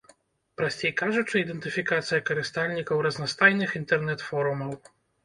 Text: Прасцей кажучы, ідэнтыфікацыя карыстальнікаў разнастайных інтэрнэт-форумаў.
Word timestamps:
Прасцей 0.59 0.93
кажучы, 1.01 1.33
ідэнтыфікацыя 1.41 2.19
карыстальнікаў 2.29 3.05
разнастайных 3.07 3.77
інтэрнэт-форумаў. 3.81 4.71